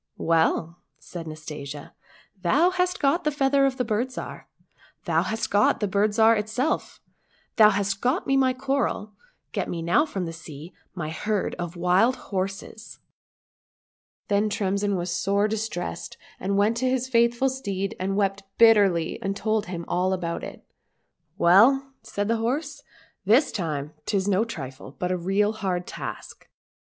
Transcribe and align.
"Well,"lsaidjNastasia," 0.33 1.91
thou 2.41 2.71
hast 2.71 2.99
got 2.99 3.23
the 3.23 3.29
feather 3.29 3.67
of 3.67 3.77
the 3.77 3.85
Bird 3.85 4.07
Zhar, 4.11 4.45
thou 5.05 5.21
hast 5.21 5.51
got 5.51 5.79
the 5.79 5.87
Bird 5.87 6.09
Zhar 6.15 6.35
itself, 6.35 6.99
thou 7.57 7.69
hast 7.69 8.01
got 8.01 8.25
me 8.25 8.35
my 8.35 8.51
coral, 8.51 9.13
get 9.51 9.69
me 9.69 9.83
now 9.83 10.07
from 10.07 10.25
the 10.25 10.33
sea 10.33 10.73
my 10.95 11.11
herd 11.11 11.53
of 11.59 11.75
wild 11.75 12.15
horses!"— 12.33 12.97
Then 14.27 14.49
Tremsin 14.49 14.95
was 14.95 15.15
sore 15.15 15.47
distressed, 15.47 16.17
and 16.39 16.57
went 16.57 16.77
to 16.77 16.89
his 16.89 17.07
faithful 17.07 17.47
steed 17.49 17.95
and 17.99 18.15
wept 18.17 18.41
bitterly, 18.57 19.21
and 19.21 19.35
told 19.37 19.67
him 19.67 19.85
all 19.87 20.13
about 20.13 20.41
jit." 20.41 20.65
Well," 21.37 21.93
said 22.01 22.27
the 22.27 22.37
horse," 22.37 22.81
this 23.25 23.51
time 23.51 23.93
'tis 24.07 24.27
no 24.27 24.45
trifle, 24.45 24.95
but 24.97 25.11
a 25.11 25.15
real 25.15 25.51
hard 25.53 25.85
task. 25.85 26.49